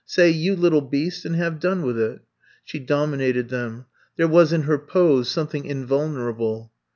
Say, 0.03 0.31
*You 0.31 0.55
little 0.55 0.81
beast 0.81 1.21
t' 1.21 1.29
and 1.29 1.35
have 1.35 1.59
done 1.59 1.83
with 1.83 1.95
itl'^ 1.95 2.21
She 2.63 2.79
dominated 2.79 3.49
them. 3.49 3.85
There 4.17 4.27
was 4.27 4.51
in 4.51 4.63
her 4.63 4.79
pose 4.79 5.29
something 5.29 5.63
invulnerable. 5.63 6.71